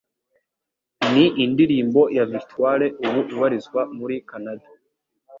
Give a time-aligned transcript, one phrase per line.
[1.13, 4.67] Ni indirimbo ya Victoire ubu ubarizwa muri Canada